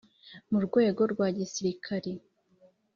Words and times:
mu 0.49 0.59
rwego 0.65 1.01
rwa 1.11 1.27
gisirikari, 1.37 2.13